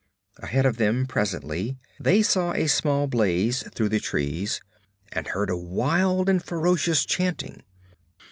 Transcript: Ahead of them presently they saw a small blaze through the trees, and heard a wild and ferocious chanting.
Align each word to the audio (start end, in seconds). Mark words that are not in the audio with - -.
Ahead 0.39 0.65
of 0.65 0.77
them 0.77 1.05
presently 1.05 1.77
they 1.99 2.23
saw 2.23 2.53
a 2.53 2.65
small 2.65 3.05
blaze 3.05 3.61
through 3.75 3.89
the 3.89 3.99
trees, 3.99 4.59
and 5.11 5.27
heard 5.27 5.51
a 5.51 5.55
wild 5.55 6.27
and 6.27 6.43
ferocious 6.43 7.05
chanting. 7.05 7.61